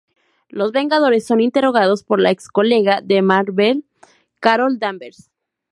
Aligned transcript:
Los 0.49 0.71
Vengadores 0.71 1.27
son 1.27 1.41
interrogados 1.41 2.01
por 2.01 2.19
la 2.19 2.31
ex 2.31 2.47
colega 2.47 3.01
de 3.01 3.21
Mar-Vell, 3.21 3.85
Carol 4.39 4.79
Danvers. 4.79 5.29